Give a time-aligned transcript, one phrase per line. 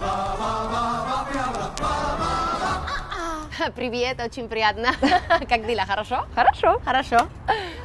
[3.76, 4.88] Привет, очень приятно.
[5.48, 5.84] Как дела?
[5.86, 6.26] Хорошо?
[6.34, 6.80] Хорошо.
[6.84, 7.28] Хорошо.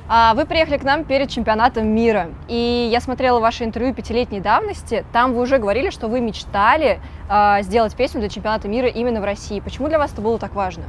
[0.10, 5.06] А, Вы приехали к нам перед чемпионатом мира, и я смотрела ваше интервью пятилетней давности.
[5.12, 9.26] Там вы уже говорили, что вы мечтали а, сделать песню для чемпионата мира именно в
[9.26, 9.60] России.
[9.60, 10.84] Почему для вас это было так важно?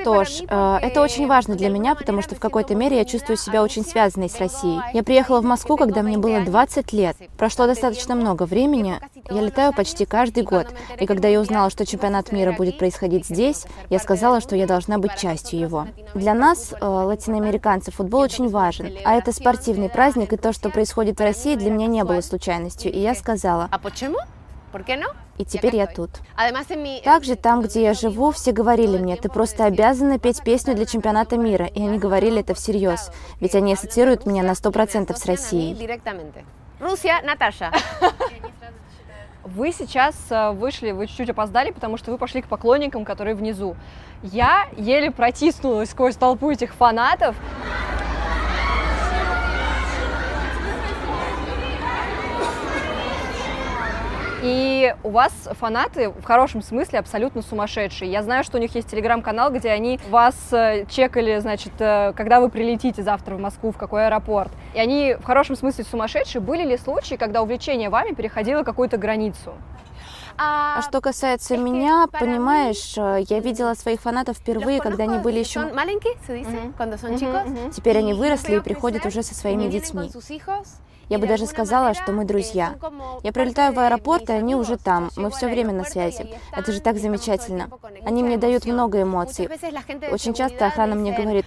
[0.00, 3.36] Что ж, э, это очень важно для меня, потому что в какой-то мере я чувствую
[3.36, 4.80] себя очень связанной с Россией.
[4.94, 7.16] Я приехала в Москву, когда мне было 20 лет.
[7.36, 8.98] Прошло достаточно много времени.
[9.30, 10.68] Я летаю почти каждый год.
[10.98, 14.96] И когда я узнала, что чемпионат мира будет происходить здесь, я сказала, что я должна
[14.96, 15.86] быть частью его.
[16.14, 17.04] Для нас, э,
[17.84, 18.96] латиноамериканцев, футбол очень важен.
[19.04, 22.92] А это спортивный праздник, и то, что происходит в России, для меня не было случайностью.
[22.92, 24.18] И я сказала, А почему?
[25.38, 26.10] И теперь я тут.
[27.04, 31.36] Также там, где я живу, все говорили мне, ты просто обязана петь песню для чемпионата
[31.36, 31.66] мира.
[31.66, 33.10] И они говорили это всерьез,
[33.40, 35.74] ведь они ассоциируют меня на 100% с Россией.
[36.80, 37.72] Rusia, Natasha.
[39.44, 43.76] Вы сейчас э, вышли, вы чуть-чуть опоздали, потому что вы пошли к поклонникам, которые внизу.
[44.22, 47.36] Я еле протиснулась сквозь толпу этих фанатов.
[54.44, 58.12] И у вас фанаты в хорошем смысле абсолютно сумасшедшие.
[58.12, 62.40] Я знаю, что у них есть телеграм-канал, где они вас э, чекали, значит, э, когда
[62.40, 64.52] вы прилетите завтра в Москву, в какой аэропорт.
[64.74, 66.42] И они в хорошем смысле сумасшедшие.
[66.42, 69.54] Были ли случаи, когда увлечение вами переходило какую-то границу?
[70.36, 75.60] А что касается меня, понимаешь, э, я видела своих фанатов впервые, когда они были еще...
[76.96, 77.70] Son chicos.
[77.70, 80.10] Теперь они выросли и приходят уже со своими детьми.
[81.08, 82.74] Я бы даже сказала, что мы друзья.
[83.22, 85.10] Я прилетаю в аэропорт, и они уже там.
[85.16, 86.34] Мы все время на связи.
[86.52, 87.68] Это же так замечательно.
[88.04, 89.48] Они мне дают много эмоций.
[90.10, 91.46] Очень часто охрана мне говорит,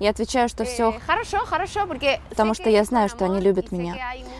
[0.00, 1.88] я отвечаю, что все «Eh, хорошо, хорошо,
[2.28, 3.96] потому что я знаю, что они любят меня.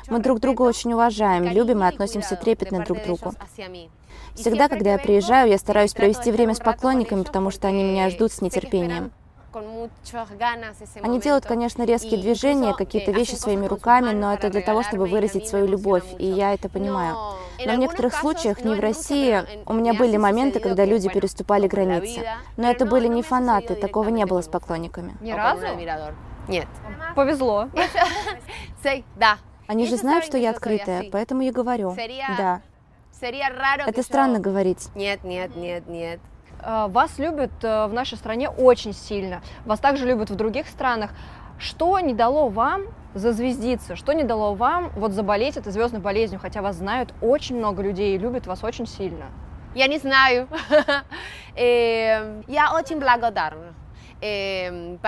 [0.09, 3.34] Мы друг друга очень уважаем, любим и относимся трепетно друг к другу.
[4.34, 8.31] Всегда, когда я приезжаю, я стараюсь провести время с поклонниками, потому что они меня ждут
[8.31, 9.11] с нетерпением.
[11.03, 15.49] Они делают, конечно, резкие движения, какие-то вещи своими руками, но это для того, чтобы выразить
[15.49, 17.17] свою любовь, и я это понимаю.
[17.65, 22.25] Но в некоторых случаях, не в России, у меня были моменты, когда люди переступали границы.
[22.57, 25.17] Но это были не фанаты, такого не было с поклонниками.
[25.21, 25.67] Ни разу?
[26.49, 26.67] Нет.
[27.15, 27.69] Повезло.
[29.17, 29.39] Да.
[29.67, 31.95] Они же знают, что я открытая, поэтому я говорю.
[32.39, 32.63] Да.
[33.87, 34.89] Это странно говорить.
[34.95, 36.21] Нет, нет, нет, нет.
[36.63, 39.41] Э, Вас любят э, в нашей стране очень сильно.
[39.65, 41.11] Вас также любят в других странах.
[41.59, 42.83] Что не дало вам
[43.15, 43.97] зазвездиться?
[43.97, 46.41] Что не дало вам вот заболеть этой звездной болезнью?
[46.41, 49.27] Хотя вас знают очень много людей и любят вас очень сильно.
[49.75, 50.49] Я не знаю.
[51.57, 53.75] Э, Я очень благодарна.
[54.21, 54.99] Э, un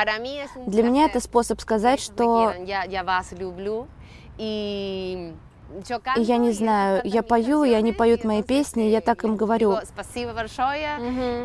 [0.67, 2.53] Для меня это способ сказать, что.
[2.65, 3.87] Я, вас люблю.
[4.37, 5.33] И
[6.17, 9.25] И я не знаю, я пою, и они поют мои песни, и я э, так
[9.25, 9.71] им говорю.
[9.73, 10.89] digo, «Спасибо большое»,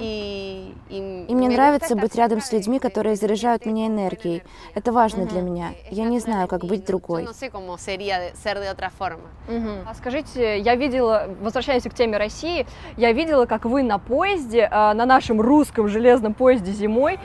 [0.02, 0.74] и-
[1.36, 4.44] мне нравится быть рядом с людьми, которые заряжают меня энергией.
[4.74, 5.72] Это важно для меня.
[5.72, 7.28] Eh, Я не знаю, как быть другой.
[9.88, 12.66] А скажите, я видела, возвращаясь к теме России,
[12.98, 17.20] я видела, как вы на поезде, э, на нашем русском железном поезде зимой,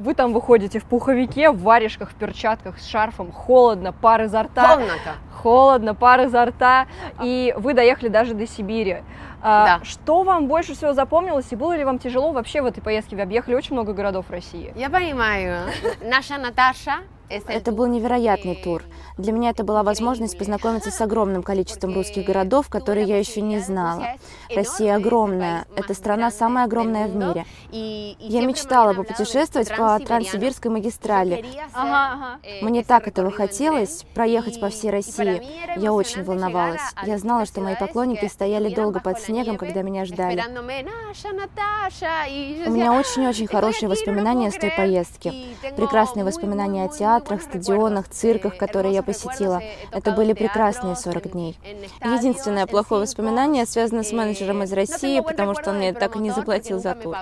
[0.00, 4.76] Вы там выходите в пуховике, в варежках, в перчатках, с шарфом, холодно, пар изо рта.
[4.76, 5.14] Комната.
[5.42, 6.86] Холодно, пар изо рта,
[7.22, 9.02] и вы доехали даже до Сибири.
[9.42, 9.84] А, Да.
[9.84, 13.14] Что вам больше всего запомнилось, и было ли вам тяжело вообще в этой поездке?
[13.16, 14.72] Вы объехали очень много городов России.
[14.74, 15.66] Я понимаю.
[16.02, 18.82] Наша Наташа Это был невероятный тур.
[19.16, 23.60] Для меня это была возможность познакомиться с огромным количеством русских городов, которые я еще не
[23.60, 24.14] знала.
[24.54, 25.66] Россия огромная.
[25.76, 27.44] Эта страна самая огромная в мире.
[27.70, 31.44] Я мечтала попутешествовать по Транссибирской магистрали.
[32.62, 35.42] Мне так этого хотелось, проехать по всей России.
[35.76, 36.80] Я очень волновалась.
[37.04, 40.42] Я знала, что мои поклонники стояли долго под снегом, когда меня ждали.
[42.66, 45.46] У меня очень-очень хорошие воспоминания с той поездки.
[45.76, 46.88] Прекрасные воспоминания о
[47.20, 49.60] театрах, стадионах, цирках, которые я посетила.
[49.92, 51.58] Это были прекрасные 40 дней.
[52.02, 56.30] Единственное плохое воспоминание связано с менеджером из России, потому что он мне так и не
[56.30, 57.16] заплатил за тур.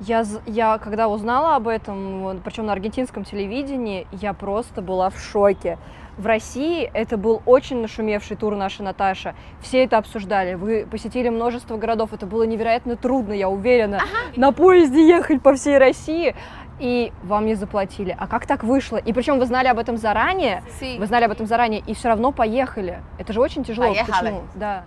[0.00, 5.78] Я, я когда узнала об этом, причем на аргентинском телевидении, я просто была в шоке.
[6.18, 9.34] В России это был очень нашумевший тур нашей Наташа.
[9.60, 10.54] Все это обсуждали.
[10.54, 12.14] Вы посетили множество городов.
[12.14, 14.00] Это было невероятно трудно, я уверена,
[14.34, 16.34] на поезде ехать по всей России.
[16.78, 18.16] И вам не заплатили.
[18.18, 18.96] А как так вышло?
[18.96, 20.98] И причем вы знали об этом заранее, sí.
[20.98, 23.02] вы знали об этом заранее, и все равно поехали.
[23.18, 23.88] Это же очень тяжело.
[23.88, 24.30] Поехали.
[24.30, 24.42] Почему?
[24.54, 24.84] Да.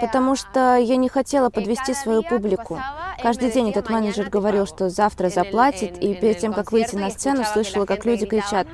[0.00, 2.78] Потому что я не хотела подвести свою публику.
[3.22, 7.44] Каждый день этот менеджер говорил, что завтра заплатит, и перед тем, как выйти на сцену,
[7.44, 8.66] слышала, как люди кричат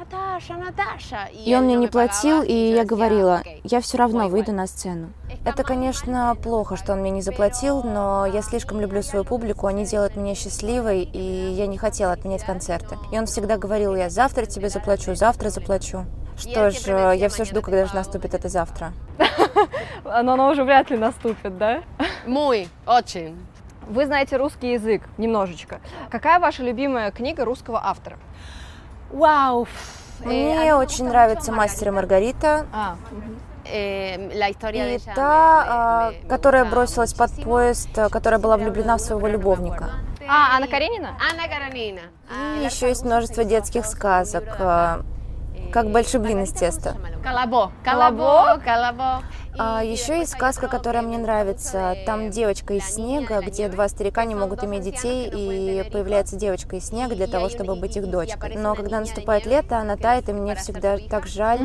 [1.45, 5.13] и он мне не платил, и я говорила, я все равно выйду на сцену.
[5.45, 9.85] Это, конечно, плохо, что он мне не заплатил, но я слишком люблю свою публику, они
[9.85, 12.97] делают меня счастливой, и я не хотела отменять концерты.
[13.13, 16.05] И он всегда говорил, я завтра тебе заплачу, завтра заплачу.
[16.39, 18.93] Что ж, я все жду, когда же наступит это завтра.
[20.05, 21.83] Но оно уже вряд ли наступит, да?
[22.27, 23.37] Мой, очень.
[23.89, 25.81] Вы знаете русский язык немножечко.
[26.11, 28.19] Какая ваша любимая книга русского автора?
[29.11, 29.67] Вау!
[30.25, 32.67] Мне очень нравится «Мастер и Маргарита».
[32.73, 32.97] А,
[33.69, 39.91] и та, которая бросилась под поезд, которая была влюблена в своего любовника.
[40.29, 41.17] А, Анна Каренина?
[41.31, 42.01] Анна Каренина.
[42.59, 44.45] И еще есть множество детских сказок,
[45.73, 46.97] как большой блин из теста.
[47.23, 47.73] Колобо.
[47.85, 48.61] Колобо.
[48.65, 49.23] Колобо.
[49.59, 51.97] А еще есть сказка, которая мне нравится.
[52.07, 56.89] Там девочка из снега, где два старика не могут иметь детей, и появляется девочка из
[56.89, 58.57] снега для того, чтобы быть их дочкой.
[58.57, 61.61] Но когда наступает лето, она тает, и мне всегда так жаль.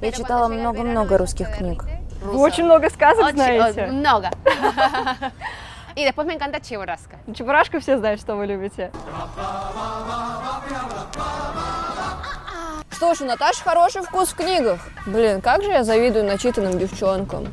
[0.00, 1.84] Я читала много-много русских книг.
[2.22, 3.86] Вы очень много сказок знаете.
[3.86, 4.30] Много.
[5.96, 7.16] И después me encanta Чебурашка.
[7.34, 8.92] Чебурашка все знают, что вы любите.
[12.90, 14.80] Что ж, у Наташи хороший вкус в книгах.
[15.06, 17.48] Блин, как же я завидую начитанным девчонкам.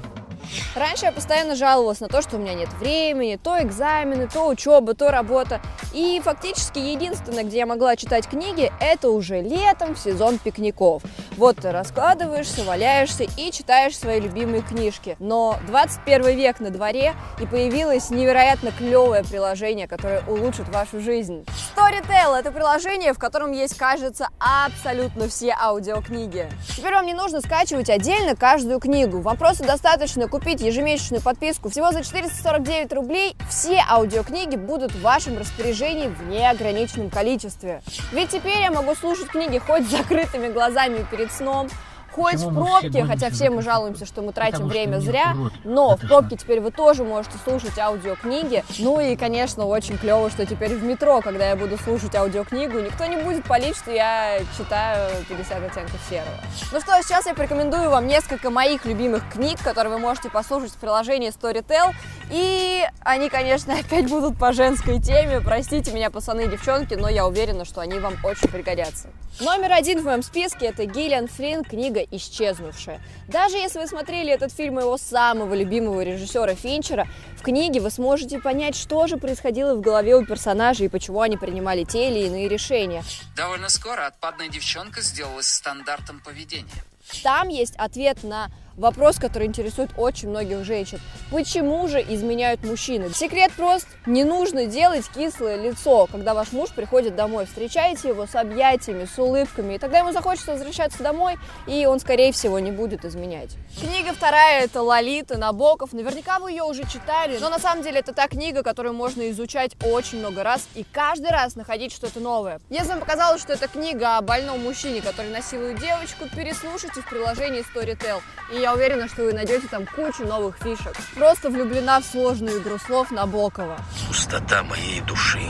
[0.75, 4.93] Раньше я постоянно жаловалась на то, что у меня нет времени, то экзамены, то учеба,
[4.93, 5.61] то работа.
[5.93, 11.03] И фактически единственное, где я могла читать книги, это уже летом в сезон пикников.
[11.37, 15.15] Вот ты раскладываешься, валяешься и читаешь свои любимые книжки.
[15.19, 21.45] Но 21 век на дворе, и появилось невероятно клевое приложение, которое улучшит вашу жизнь.
[21.75, 26.47] Storytel— это приложение, в котором есть, кажется, абсолютно все аудиокниги.
[26.75, 29.19] Теперь вам не нужно скачивать отдельно каждую книгу.
[29.21, 35.37] Вам просто достаточно купить ежемесячную подписку всего за 449 рублей, все аудиокниги будут в вашем
[35.37, 37.81] распоряжении в неограниченном количестве.
[38.11, 41.69] Ведь теперь я могу слушать книги хоть с закрытыми глазами перед сном,
[42.13, 46.37] хоть в пробке, хотя все мы жалуемся, что мы тратим время зря, но в пробке
[46.37, 48.63] теперь вы тоже можете слушать аудиокниги.
[48.79, 53.05] Ну и, конечно, очень клево, что теперь в метро, когда я буду слушать аудиокнигу, никто
[53.05, 56.27] не будет палить, что я читаю 50 оттенков серого.
[56.71, 60.77] Ну что, сейчас я порекомендую вам несколько моих любимых книг, которые вы можете послушать в
[60.77, 61.93] приложении Storytel.
[62.31, 65.41] И они, конечно, опять будут по женской теме.
[65.41, 69.07] Простите меня, пацаны и девчонки, но я уверена, что они вам очень пригодятся.
[69.39, 73.01] Номер один в моем списке это Гиллиан Флинн, книга «Исчезнувшая».
[73.27, 77.07] Даже если вы смотрели этот фильм моего самого любимого режиссера Финчера,
[77.37, 81.37] в книге вы сможете понять, что же происходило в голове у персонажей и почему они
[81.37, 83.03] принимали те или иные решения.
[83.35, 86.83] Довольно скоро отпадная девчонка сделалась стандартом поведения.
[87.23, 90.99] Там есть ответ на Вопрос, который интересует очень многих женщин.
[91.29, 93.11] Почему же изменяют мужчины?
[93.13, 93.87] Секрет прост.
[94.07, 97.45] Не нужно делать кислое лицо, когда ваш муж приходит домой.
[97.45, 99.75] Встречайте его с объятиями, с улыбками.
[99.75, 103.51] И тогда ему захочется возвращаться домой, и он, скорее всего, не будет изменять.
[103.79, 105.93] Книга вторая– это Лолита Набоков.
[105.93, 109.73] Наверняка вы ее уже читали, но на самом деле это та книга, которую можно изучать
[109.83, 112.59] очень много раз и каждый раз находить что-то новое.
[112.69, 117.63] Если вам показалось, что это книга о больном мужчине, который насилует девочку, переслушайте в приложении
[117.63, 118.21] Storytel.
[118.51, 120.95] И я уверена, что вы найдете там кучу новых фишек.
[121.15, 123.77] Просто влюблена в сложную игру слов Набокова.
[124.07, 125.47] Пустота моей души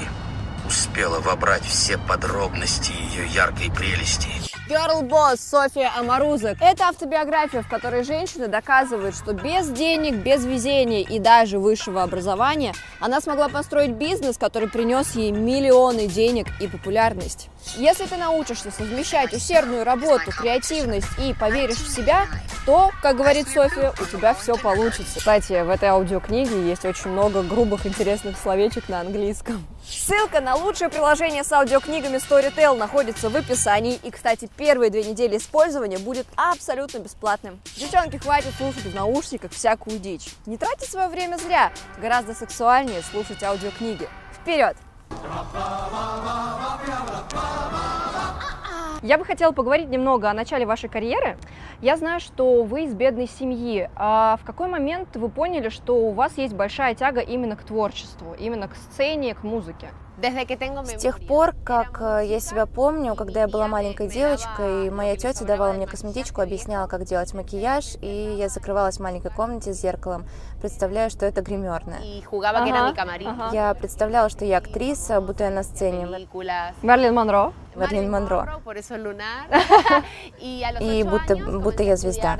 [0.73, 4.29] успела вобрать все подробности ее яркой прелести.
[4.67, 6.55] Girl Boss София Амаруза.
[6.59, 12.73] Это автобиография, в которой женщина доказывает, что без денег, без везения и даже высшего образования
[12.99, 17.49] она смогла построить бизнес, который принес ей миллионы денег и популярность.
[17.75, 22.25] Если ты научишься совмещать усердную работу, креативность и поверишь в себя,
[22.65, 25.19] то, как говорит София, у тебя все получится.
[25.19, 29.63] Кстати, в этой аудиокниге есть очень много грубых интересных словечек на английском.
[29.87, 33.99] Ссылка на лучшее приложение с аудиокнигами Storytel находится в описании.
[34.03, 37.59] И, кстати, первые две недели использования будет абсолютно бесплатным.
[37.75, 40.29] Девчонки, хватит слушать в наушниках всякую дичь.
[40.45, 41.71] Не тратьте свое время зря.
[42.01, 44.07] Гораздо сексуальнее слушать аудиокниги.
[44.41, 44.75] Вперед!
[49.03, 51.37] Я бы хотела поговорить немного о начале вашей карьеры.
[51.81, 53.89] Я знаю, что вы из бедной семьи.
[53.97, 58.33] А в какой момент вы поняли, что у вас есть большая тяга именно к творчеству,
[58.39, 59.89] именно к сцене, к музыке?
[60.97, 65.43] С тех пор, как э, я себя помню, когда я была маленькой девочкой, моя тетя
[65.43, 70.25] давала мне косметичку, объясняла, как делать макияж, и я закрывалась в маленькой комнате с зеркалом,
[70.61, 71.99] представляя, что это гримерная.
[72.91, 72.93] Ага,
[73.27, 73.49] ага.
[73.53, 76.05] Я представляла, что я актриса, будто я на сцене.
[76.83, 77.53] Мерлин Монро.
[77.75, 78.45] Мерлин Монро.
[80.79, 82.37] И будто, будто я звезда.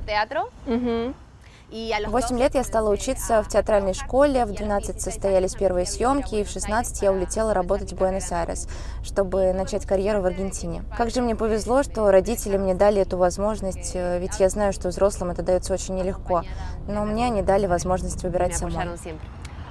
[1.73, 6.43] В 8 лет я стала учиться в театральной школе, в 12 состоялись первые съемки, и
[6.43, 8.69] в 16 я улетела работать в Буэнос-Айрес,
[9.03, 10.83] чтобы начать карьеру в Аргентине.
[10.95, 14.89] Как же мне повезло, что родители мне дали эту возможность, э, ведь я знаю, что
[14.89, 16.43] взрослым это дается очень нелегко,
[16.87, 18.85] но мне они дали возможность выбирать самой.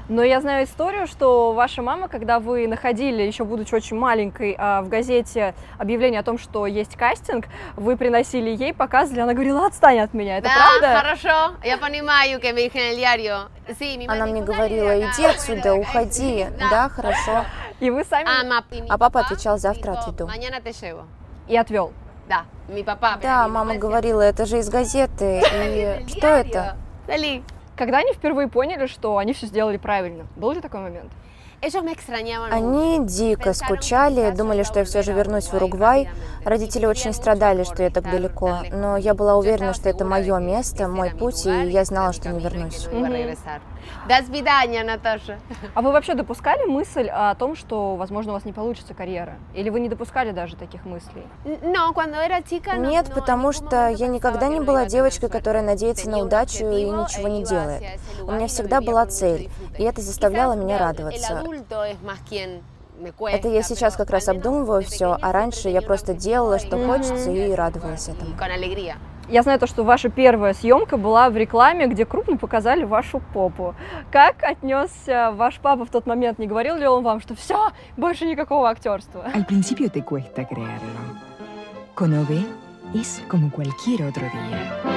[0.09, 4.83] Но я знаю историю, что ваша мама, когда вы находили, еще будучи очень маленькой, а,
[4.83, 10.01] в газете объявление о том, что есть кастинг, вы приносили ей, показывали, она говорила, отстань
[10.01, 10.39] от меня.
[10.39, 11.01] Это правда?
[11.01, 11.57] хорошо.
[11.65, 12.71] Я понимаю, que me.
[13.79, 16.47] Sí, Она мне говорила, "Dale, иди отсюда, уходи.
[16.59, 16.71] да.
[16.71, 17.45] Да, хорошо.
[17.81, 20.29] И вы сами А, А папа отвечал, «Завтра отведу».
[21.49, 21.93] И отвел.
[22.29, 23.19] Да, mi papá.
[23.21, 25.43] Да, мама говорила, это же из газеты.
[25.53, 26.77] И что это?
[27.07, 27.43] Salí.
[27.77, 30.27] Когда они впервые поняли, что они все сделали правильно?
[30.37, 31.13] Был ли такой момент?
[32.51, 36.11] Они дико скучали, думали, что я все же вернусь в Уругвай.
[36.45, 40.89] Родители очень страдали, что я так далеко, но я была уверена, что это мое место,
[40.89, 42.89] мой путь, и я знала, что не вернусь.
[42.89, 43.37] Que
[44.09, 45.39] До свидания, Наташа.
[45.75, 49.35] А вы вообще допускали мысль о том, что, возможно, у вас не получится карьера?
[49.55, 51.27] Или вы не допускали даже таких мыслей?
[52.91, 57.45] Нет, потому что я никогда не была девочкой, которая надеется на удачу и ничего не
[57.45, 57.83] делает.
[58.23, 61.43] У меня всегда была цель, и это заставляло меня радоваться.
[63.27, 67.53] Это я сейчас как раз обдумываю все, а раньше я просто делала, что хочется, и
[67.53, 68.37] радовалась y этому.
[69.33, 73.75] Я знаю то, что ваша первая съемка была в рекламе, где крупно показали вашу попу.
[74.11, 76.39] Как отнесся ваш папа в тот момент?
[76.39, 79.25] Не говорил ли он вам, что все, больше никакого актерства?
[79.35, 81.01] Al principio te cuesta creerlo.
[81.95, 82.45] Con OB
[82.95, 84.93] es como cualquier otro día.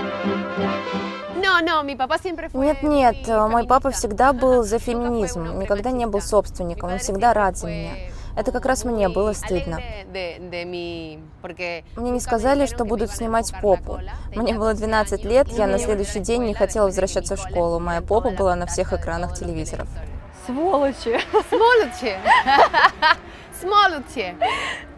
[2.53, 7.55] Нет, нет, мой папа всегда был за феминизм, никогда не был собственником, он всегда рад
[7.55, 8.14] за меня.
[8.35, 9.79] Это как раз мне было стыдно.
[11.95, 13.99] Мне не сказали, что будут снимать попу.
[14.35, 17.79] Мне было 12 12 años, лет, я на следующий день не хотела возвращаться в школу.
[17.79, 19.87] Моя попа была на всех экранах телевизоров.
[20.45, 21.19] Сволочи!
[21.49, 22.15] Смолочи.
[23.61, 24.35] Смолочи.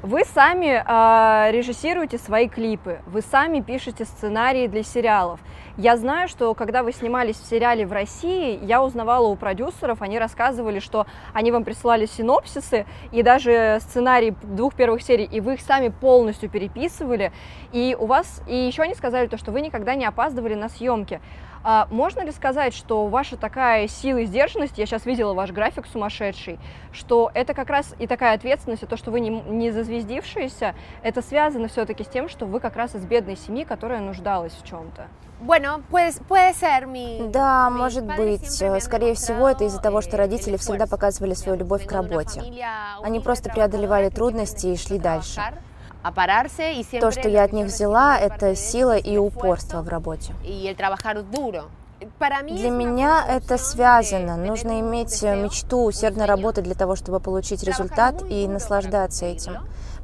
[0.01, 5.39] Вы сами а, режиссируете свои клипы, вы сами пишете сценарии для сериалов.
[5.77, 10.17] Я знаю, что когда вы снимались в сериале в России, я узнавала у продюсеров, они
[10.17, 15.61] рассказывали, что они вам присылали синопсисы и даже сценарии двух первых серий, и вы их
[15.61, 17.31] сами полностью переписывали.
[17.73, 21.21] И у вас, и еще они сказали то, что вы никогда не опаздывали на съемки.
[21.69, 25.85] А можно ли сказать, что ваша такая сила и сдержанность, я сейчас видела ваш график
[25.85, 26.59] сумасшедший,
[26.93, 31.21] что это как раз и такая ответственность, и то, что вы не, не зазвездившиеся, это
[31.21, 35.07] связано все-таки с тем, что вы как раз из бедной семьи, которая нуждалась в чем-то.
[35.41, 37.29] Bueno, puede, puede ser mi...
[37.29, 38.49] Да, может быть.
[38.81, 42.41] Скорее всего, это из-за того, что родители всегда показывали свою любовь к работе.
[43.03, 45.41] Они просто преодолевали трудности и шли дальше.
[46.11, 50.33] Y То, что я от них взяла, это сила и упорство в работе.
[52.49, 54.37] Для меня это связано.
[54.37, 59.57] Нужно иметь мечту, усердно работать для того, чтобы получить результат и наслаждаться этим.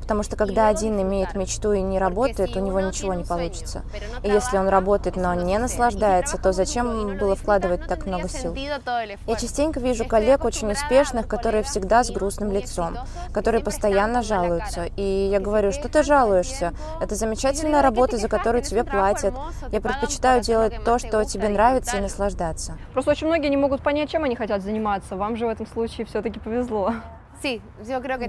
[0.03, 3.83] Потому что когда один имеет мечту и не работает, у него ничего не получится.
[4.21, 8.53] И если он работает, но не наслаждается, то зачем было вкладывать так много сил?
[8.53, 12.97] Я частенько вижу коллег очень успешных, которые всегда с грустным лицом,
[13.31, 14.87] которые постоянно жалуются.
[14.97, 16.73] И я говорю, что ты жалуешься?
[16.99, 19.33] Это замечательная работа, за которую тебе платят.
[19.71, 22.77] Я предпочитаю делать то, что тебе нравится, и наслаждаться.
[22.91, 25.15] Просто очень многие не могут понять, чем они хотят заниматься.
[25.15, 26.93] Вам же в этом случае все-таки повезло.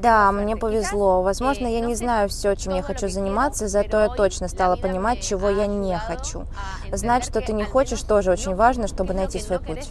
[0.00, 1.22] Да, мне повезло.
[1.22, 5.48] Возможно, я не знаю все, чем я хочу заниматься, зато я точно стала понимать, чего
[5.50, 6.44] я не хочу.
[6.92, 9.88] Знать, что ты не хочешь, тоже очень важно, чтобы найти свой путь.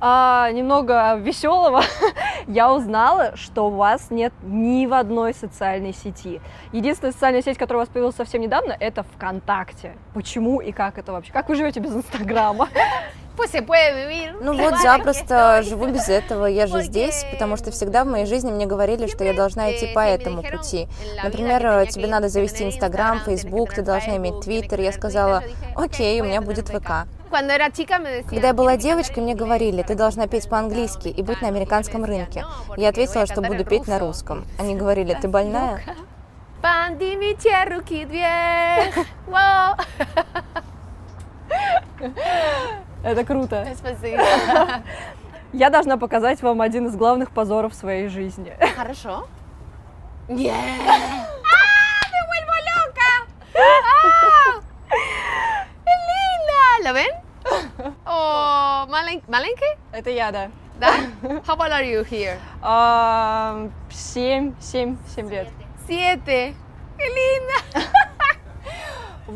[0.00, 1.82] А немного веселого.
[2.46, 6.40] Я узнала, что у вас нет ни в одной социальной сети.
[6.72, 9.96] Единственная социальная сеть, которая у вас появилась совсем недавно, это ВКонтакте.
[10.14, 11.32] Почему и как это вообще?
[11.32, 12.68] Как вы живете без Инстаграма?
[14.40, 16.46] Ну вот, запросто живу без этого.
[16.46, 19.92] Я же здесь, потому что всегда в моей жизни мне говорили, что я должна идти
[19.94, 20.88] по этому пути.
[21.22, 24.80] Например, тебе надо завести Инстаграм, Фейсбук, ты должна иметь Твиттер.
[24.80, 25.42] Я сказала,
[25.74, 27.06] окей, у меня будет ВК.
[28.28, 32.44] Когда я была девочкой, мне говорили, ты должна петь по-английски и быть на американском рынке.
[32.76, 34.46] Я ответила, что буду петь на русском.
[34.58, 35.80] Они говорили, ты больная?
[37.16, 38.92] Мече руки две.
[43.08, 43.66] Это круто.
[43.76, 44.22] Спасибо.
[45.52, 48.52] Я должна показать вам один из главных позоров своей жизни.
[48.76, 49.26] Хорошо.
[50.28, 50.34] ¡Ah!
[50.34, 50.36] ¡Me
[52.26, 53.10] vuelvo loca!
[53.54, 54.60] ¡Ah!
[55.84, 56.88] ¡Qué linda!
[56.88, 57.10] ¿Lo ven?
[58.90, 59.78] ¿malen- ¿Маленький?
[59.92, 60.50] Это я, да.
[60.78, 60.92] Да?
[61.46, 62.36] How old are you here?
[62.62, 65.48] А, Семь, семь, семь лет.
[65.88, 66.54] Siete.
[66.98, 67.88] ¡Qué linda!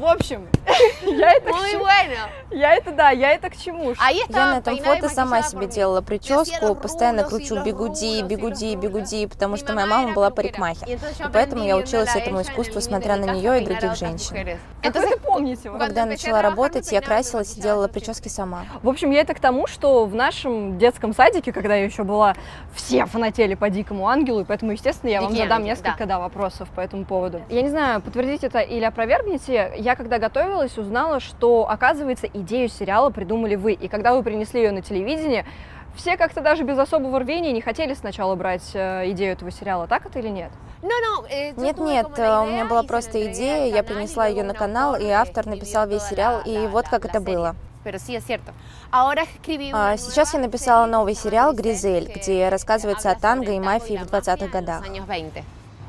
[0.03, 0.49] В общем,
[1.03, 2.17] я это, к Muy чему- bueno.
[2.51, 3.93] я это, да, я это к чему?
[3.93, 9.57] Ahí Я на этом фото сама себе делала прическу, постоянно кручу бигуди, бигуди, бигуди, потому
[9.57, 10.89] что моя мама была парикмахер.
[10.89, 10.99] И
[11.33, 14.59] поэтому я училась этому искусству, смотря на нее и других женщин.
[14.83, 15.71] Как вы это помните?
[15.71, 18.65] Когда я начала работать, я красилась и делала прически сама.
[18.83, 22.35] В общем, я это к тому, что в нашем детском садике, когда я еще была,
[22.75, 26.19] все фанатели по Дикому Ангелу, и поэтому, естественно, я вам задам несколько да.
[26.19, 27.41] вопросов по этому поводу.
[27.49, 33.11] Я не знаю, подтвердите это или опровергните, я когда готовилась, узнала, что, оказывается, идею сериала
[33.11, 35.45] придумали вы, и когда вы принесли ее на телевидение,
[35.95, 40.07] все как-то даже без особого рвения не хотели сначала брать э, идею этого сериала, так
[40.07, 40.51] это или нет?
[40.83, 40.91] No,
[41.31, 44.97] eh, yo Нет, нет, la у меня была просто идея, я принесла ее на канал,
[44.97, 47.55] и автор написал весь сериал, и вот как это было.
[48.91, 54.03] А, una Сейчас я написала новый сериал «Гризель», где рассказывается о танго и мафии в
[54.03, 54.85] la 20-х mafia en los годах.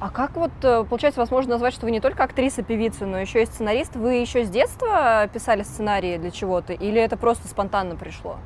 [0.04, 0.10] Años 20.
[0.10, 3.20] А как вот, э, получается, вас можно назвать, что вы не только актриса, певица, но
[3.20, 3.96] еще и сценарист?
[3.96, 6.74] Вы еще с детства писали сценарии для чего-то?
[6.74, 8.38] Или это просто спонтанно пришло?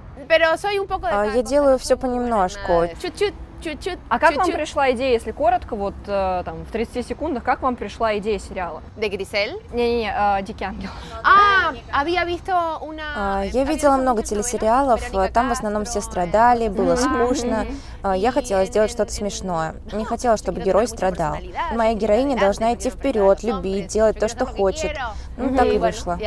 [1.03, 2.87] А, я делаю tengo понемножку.
[3.01, 4.55] Чуть-чуть, чуть-чуть, А как вам чуть-чуть.
[4.55, 8.81] пришла идея, если коротко, вот э, там в 30 секундах, как вам пришла идея сериала?
[8.97, 9.61] ¿De Grisel?
[9.73, 10.89] Не-не-не, э, Дикий ангел.
[11.23, 13.03] Ah, había visto una...
[13.15, 15.01] А, Я видела много телесериалов,
[15.33, 17.65] там в основном все страдали, было скучно.
[18.03, 19.75] А, Я хотела сделать что-то смешное.
[19.91, 21.37] Не хотела, чтобы герой страдал.
[21.73, 24.95] Моя героиня должна идти вперед, любить, делать то, что хочет.
[25.37, 26.17] Ну, так и вышло.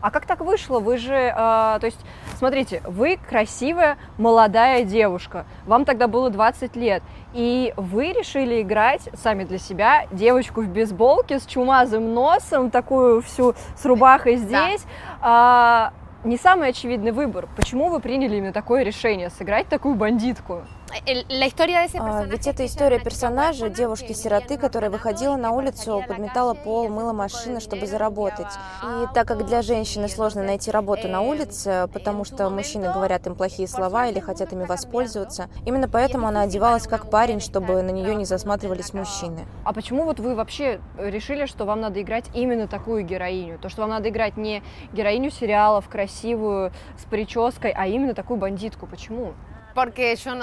[0.00, 0.80] А как так вышло?
[0.80, 1.98] Вы же, э, то есть,
[2.36, 7.02] смотрите, вы красивая молодая девушка, вам тогда было 20 лет,
[7.32, 13.54] и вы решили играть сами для себя девочку в бейсболке с чумазым носом, такую всю
[13.76, 14.84] с рубахой здесь.
[15.20, 15.92] А,
[16.24, 17.48] не самый очевидный выбор.
[17.56, 20.62] Почему вы приняли именно такое решение сыграть такую бандитку?
[20.90, 27.60] Ese А, Ведь это история персонажа, девушки-сироты, которая выходила на улицу, подметала пол, мыла машины,
[27.60, 28.46] чтобы заработать.
[28.82, 32.50] И так как для женщины сложно найти работу на eh, улице, потому en su что
[32.50, 37.40] мужчины говорят им плохие слова или хотят ими воспользоваться, именно поэтому она одевалась как парень,
[37.40, 39.46] чтобы на нее не засматривались мужчины.
[39.64, 43.58] А почему вот вы вообще решили, что вам надо играть именно такую героиню?
[43.58, 48.86] То, что вам надо играть не героиню сериалов, красивую, с прической, а именно такую бандитку.
[48.86, 49.34] Почему?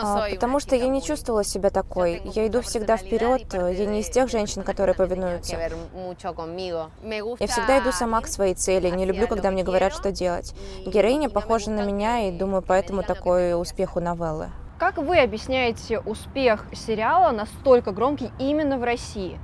[0.01, 2.21] А, Потому что я не чувствовала себя такой.
[2.25, 5.57] Я иду всегда вперед, я не из тех женщин, которые повинуются.
[5.57, 10.53] Я всегда иду сама к своей цели, не люблю, когда мне говорят, что делать.
[10.85, 14.49] Героиня похожа на меня, и думаю, поэтому такой успех у новеллы.
[14.77, 19.39] Как вы объясняете успех сериала настолько громкий именно в России?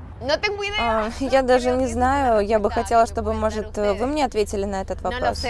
[0.80, 5.02] А, Я даже не знаю, я бы хотела, чтобы, может, вы мне ответили на этот
[5.02, 5.44] вопрос.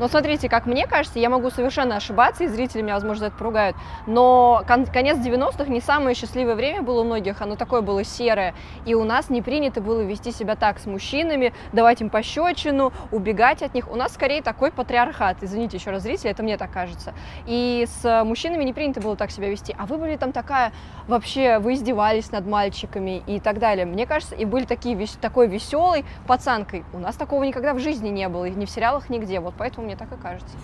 [0.00, 3.76] Но смотрите, как мне кажется, я могу совершенно ошибаться, и зрители меня, возможно, это поругают,
[4.06, 8.54] но кон- конец 90-х не самое счастливое время было у многих, оно такое было серое,
[8.86, 13.62] и у нас не принято было вести себя так с мужчинами, давать им пощечину, убегать
[13.62, 13.92] от них.
[13.92, 17.12] У нас скорее такой патриархат, извините еще раз, зрители, это мне так кажется.
[17.44, 20.72] И с мужчинами не принято было так себя вести, а вы были там такая,
[21.08, 23.84] вообще, вы издевались над мальчиками и так далее.
[23.84, 26.84] Мне кажется, и были такие, такой веселой пацанкой.
[26.94, 29.89] У нас такого никогда в жизни не было, и ни в сериалах, нигде, вот поэтому
[29.90, 30.56] мне так и кажется.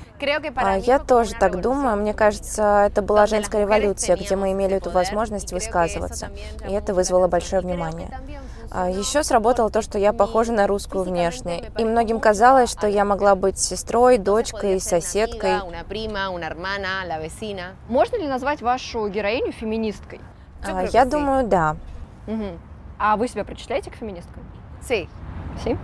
[0.57, 1.97] А, Я тоже так думаю.
[1.97, 6.31] Мне кажется, это была женская революция, где мы имели эту возможность высказываться.
[6.69, 8.09] И это вызвало большое внимание.
[8.71, 11.65] А, Еще сработало то, что я похожа на русскую внешне.
[11.79, 15.59] И многим казалось, что я la могла быть сестрой, дочкой, соседкой.
[17.89, 20.21] Можно ли назвать вашу героиню феминисткой?
[20.65, 21.77] А, Я думаю, да.
[22.27, 22.59] Мгм.
[22.99, 24.43] А вы себя причисляете к феминисткам?
[24.83, 25.09] Sí.
[25.65, 25.77] Си?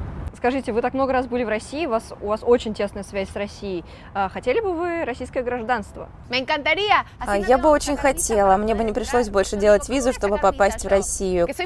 [0.43, 3.31] Скажите, вы так много раз были в России, у вас, у вас очень тесная связь
[3.31, 3.85] с Россией.
[4.13, 6.09] А, хотели бы вы российское гражданство?
[6.29, 10.11] А, no Я бы очень хотела, мне бы не пришлось больше Yo делать digo, визу,
[10.11, 10.89] ¿cómo чтобы попасть в?
[10.89, 11.47] Россию.
[11.47, 11.63] Кто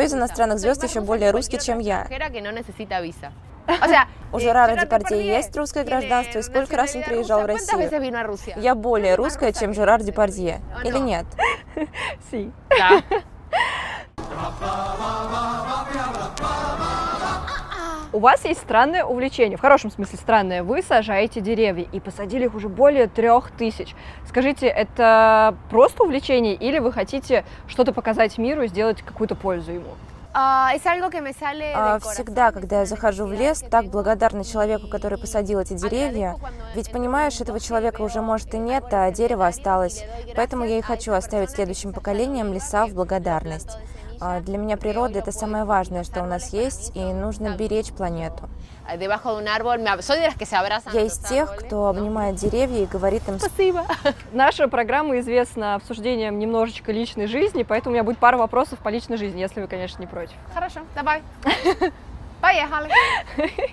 [0.00, 2.06] из иностранных звезд еще более русский, чем я?
[4.30, 7.60] У Жерара Жерар Депардье есть русское гражданство, и сколько раз он приезжал в rusa.
[7.72, 8.56] ¿Cuántas veces Россию?
[8.58, 10.02] Я более русская, чем Жерар.
[10.02, 10.60] Депардье.
[10.84, 11.24] ¿O Или нет?
[12.30, 12.52] Си.
[12.68, 13.02] Да.
[18.12, 20.64] У вас есть странное увлечение, в хорошем смысле странное.
[20.64, 23.94] Вы сажаете деревья и посадили их уже более трех тысяч.
[24.26, 29.90] Скажите, это просто увлечение или вы хотите что-то показать миру и сделать какую-то пользу ему?
[30.32, 36.36] А, а, всегда, когда я захожу в лес, так благодарна человеку, который посадил эти деревья.
[36.74, 40.04] Ведь, понимаешь, этого человека уже, может, и нет, а дерево осталось.
[40.36, 43.76] Поэтому я и хочу оставить следующим поколениям леса в благодарность.
[44.20, 48.50] А, для меня природа— это самое важное, что у нас есть, и нужно беречь планету.
[50.92, 53.86] Я из тех, кто обнимает деревья и говорит им «Спасибо».
[54.32, 59.16] Наша программа известна обсуждением немножечко личной жизни, поэтому у меня будет пара вопросов по личной
[59.16, 60.34] жизни, если вы, конечно, не против.
[60.52, 61.22] Хорошо, давай.
[62.40, 62.90] Поехали.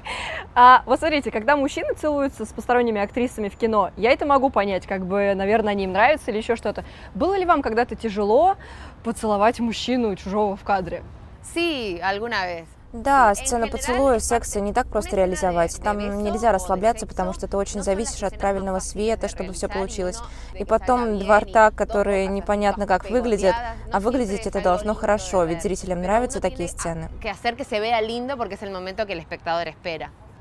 [0.60, 4.88] А вот смотрите, когда мужчины целуются с посторонними актрисами в кино, я это могу понять,
[4.88, 6.84] как бы, наверное, они им нравятся или еще что-то.
[7.14, 8.56] Было ли вам когда-то тяжело
[9.04, 11.04] поцеловать мужчину чужого в кадре?
[11.44, 12.66] Sí, alguna vez.
[12.94, 15.76] Да, сцена поцелуя, секса не так просто реализовать.
[15.84, 20.20] Там нельзя расслабляться, потому что ты очень зависишь от правильного света, чтобы все получилось.
[20.54, 23.56] И потом два рта, которые непонятно как выглядят,
[23.92, 27.10] а выглядеть это должно хорошо, ведь зрителям нравятся такие сцены.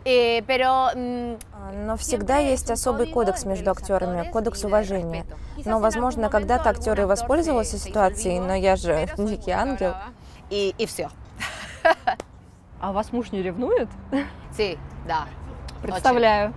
[0.08, 0.40] Eh,
[1.52, 5.26] а, но всегда есть особый кодекс между актерами, кодекс уважения.
[5.64, 9.94] Но, возможно, когда-то актеры и воспользовался ситуацией, но я же дикий ангел.
[10.48, 11.10] И, и все.
[12.80, 13.88] А вас муж не ревнует?
[14.56, 15.26] Sí, да.
[15.82, 16.52] Представляю.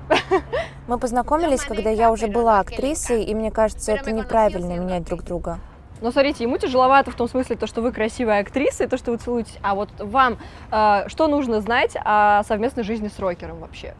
[0.87, 5.59] Мы познакомились, когда я уже была актрисой, и мне кажется, это неправильно менять друг друга.
[6.01, 9.11] Но смотрите, ему тяжеловато в том смысле, то, что вы красивая актриса, и то, что
[9.11, 9.57] вы целуетесь.
[9.61, 10.37] А вот вам
[10.71, 13.95] э, что нужно знать о совместной жизни с рокером вообще?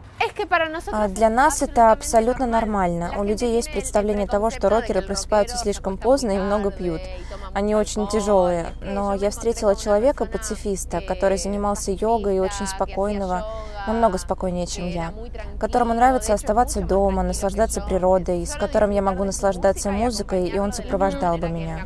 [0.92, 3.12] А для нас это абсолютно нормально.
[3.18, 7.00] У людей есть представление того, что рокеры просыпаются слишком поздно и много пьют.
[7.52, 8.66] Они очень тяжелые.
[8.80, 13.44] Но я встретила человека, пацифиста, который занимался йогой и очень спокойного,
[13.86, 15.12] намного спокойнее, чем я,
[15.58, 21.38] которому нравится оставаться дома, наслаждаться природой, с которым я могу наслаждаться музыкой, и он сопровождал
[21.38, 21.80] бы меня.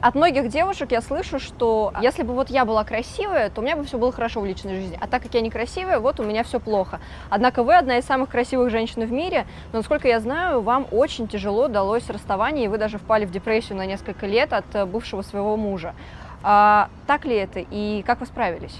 [0.00, 3.76] От многих девушек я слышу, что если бы вот я была красивая, то у меня
[3.76, 4.98] бы все было хорошо в личной жизни.
[4.98, 7.00] А так как я некрасивая, вот у меня все плохо.
[7.28, 11.28] Однако вы одна из самых красивых женщин в мире, но, насколько я знаю, вам очень
[11.28, 15.20] тяжело далось расставание, и вы даже впали в депрессию на несколько лет от э, бывшего
[15.20, 15.94] своего мужа.
[16.42, 18.78] А, так ли это и как вы справились?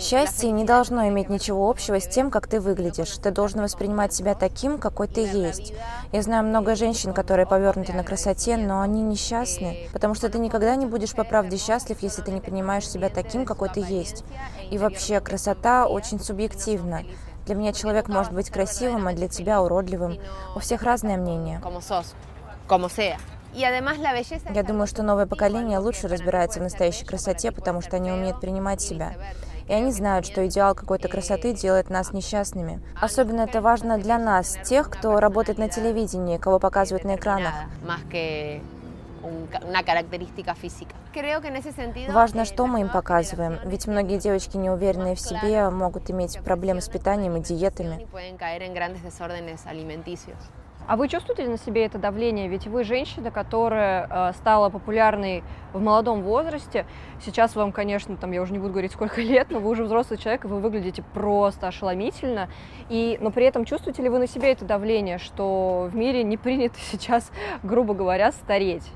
[0.00, 3.16] Счастье не должно иметь ничего общего с тем, как ты выглядишь.
[3.18, 5.72] Ты должен воспринимать себя таким, какой ты есть.
[6.12, 10.76] Я знаю много женщин, которые повернуты на красоте, но они несчастны, потому что ты никогда
[10.76, 14.24] не будешь по правде счастлив, если ты не понимаешь себя таким, какой ты есть.
[14.70, 17.02] И вообще, красота очень субъективна.
[17.46, 20.18] Для меня человек может быть красивым, а для тебя уродливым.
[20.54, 21.60] У всех разное мнение.
[24.54, 28.80] Я думаю, что новое поколение лучше разбирается в настоящей красоте, потому что они умеют принимать
[28.80, 29.14] себя.
[29.68, 32.80] И они знают, что идеал какой-то красоты делает нас несчастными.
[33.00, 37.52] Особенно это важно для нас, тех, кто работает на телевидении, кого показывают на экранах.
[42.12, 46.88] Важно, что мы им показываем, ведь многие девочки, неуверенные в себе, могут иметь проблемы с
[46.88, 48.06] питанием и диетами.
[50.88, 52.48] А вы чувствуете на себе это давление?
[52.48, 56.86] Ведь вы женщина, которая э, стала популярной в молодом возрасте.
[57.22, 60.18] Сейчас вам, конечно, там я уже не буду говорить сколько лет, но вы уже взрослый
[60.18, 62.48] человек, и вы выглядите просто ошеломительно.
[62.88, 66.38] И, но при этом чувствуете ли вы на себе это давление, что в мире не
[66.38, 67.30] принято сейчас,
[67.62, 68.90] грубо говоря, стареть?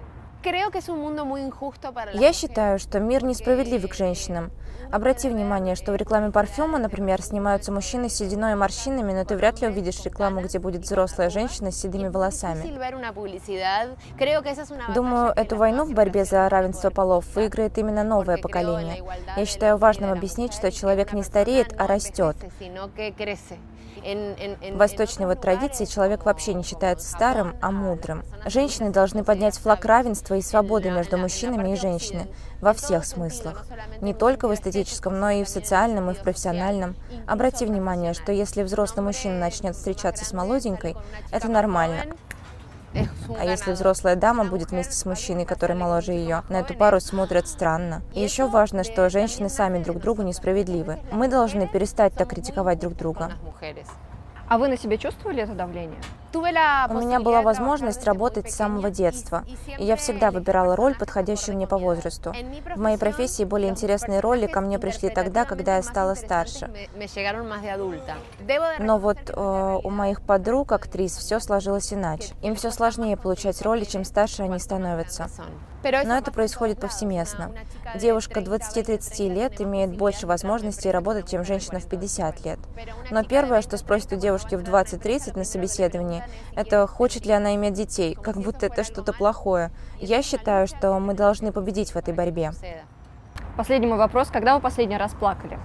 [2.14, 4.50] Я считаю, что мир несправедлив к женщинам.
[4.90, 9.36] Обрати внимание, что в рекламе парфюма, например, снимаются мужчины с сединой и морщинами, но ты
[9.36, 12.62] вряд ли увидишь рекламу, где будет взрослая женщина с седыми волосами.
[14.94, 19.02] Думаю, эту войну в борьбе за равенство полов выиграет именно новое поколение.
[19.36, 22.36] Я считаю важным объяснить, что человек не стареет, а растет.
[24.02, 28.24] В восточной вот традиции человек вообще не считается старым, а мудрым.
[28.46, 32.26] Женщины должны поднять флаг равенства и свободы между мужчинами и женщинами
[32.60, 33.64] во всех смыслах.
[34.00, 36.96] Не только в эстетическом, но и в социальном, и в профессиональном.
[37.26, 40.96] Обрати внимание, что если взрослый мужчина начнет встречаться с молоденькой,
[41.30, 42.04] это нормально.
[43.38, 47.48] А если взрослая дама будет вместе с мужчиной, который моложе ее, на эту пару смотрят
[47.48, 48.02] странно.
[48.14, 50.98] И еще важно, что женщины сами друг другу несправедливы.
[51.10, 53.32] Мы должны перестать так критиковать друг друга.
[54.48, 55.98] А вы на себе чувствовали это давление?
[56.34, 59.44] У меня была возможность работать с самого детства,
[59.78, 62.34] и я всегда выбирала роль, подходящую мне по возрасту.
[62.74, 66.70] В моей профессии более интересные роли ко мне пришли тогда, когда я стала старше.
[68.78, 72.34] Но вот э, у моих подруг, актрис, все сложилось иначе.
[72.42, 75.28] Им все сложнее получать роли, чем старше они становятся.
[75.82, 77.52] Но это происходит повсеместно.
[77.96, 82.58] Девушка 20-30 лет имеет больше возможностей работать, чем женщина в 50 лет.
[83.10, 86.21] Но первое, что спросят у девушки в 20-30 на собеседовании,
[86.54, 89.70] это хочет ли она иметь детей, как будто это что-то плохое.
[89.98, 92.52] Я считаю, что мы должны победить в этой борьбе.
[93.56, 94.28] Последний мой вопрос.
[94.28, 95.58] Когда вы последний раз плакали?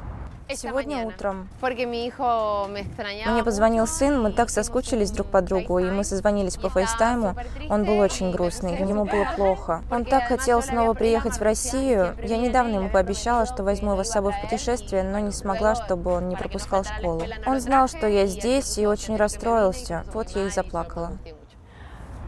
[0.55, 1.49] Сегодня утром.
[1.61, 7.35] Мне позвонил сын, мы так соскучились друг по другу, и мы созвонились по фейстайму.
[7.69, 9.83] Он был очень грустный, ему было плохо.
[9.91, 12.15] Он так хотел снова приехать в Россию.
[12.23, 16.11] Я недавно ему пообещала, что возьму его с собой в путешествие, но не смогла, чтобы
[16.11, 17.23] он не пропускал школу.
[17.45, 20.05] Он знал, что я здесь, и очень расстроился.
[20.13, 21.17] Вот я и заплакала.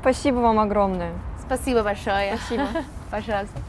[0.02, 1.14] Спасибо вам огромное.
[1.46, 2.38] Спасибо большое.
[2.38, 2.68] Спасибо.
[3.12, 3.60] Пожалуйста.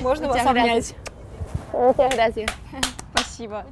[0.00, 0.94] Можно вас обнять?
[1.72, 2.50] Muchas gracias.
[3.32, 3.64] 西巴